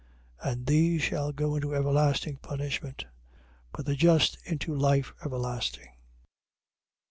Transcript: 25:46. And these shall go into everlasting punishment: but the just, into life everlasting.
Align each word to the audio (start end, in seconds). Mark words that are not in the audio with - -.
25:46. 0.43 0.51
And 0.51 0.65
these 0.65 1.01
shall 1.03 1.31
go 1.31 1.55
into 1.55 1.75
everlasting 1.75 2.37
punishment: 2.37 3.05
but 3.71 3.85
the 3.85 3.93
just, 3.95 4.35
into 4.45 4.73
life 4.75 5.13
everlasting. 5.23 5.89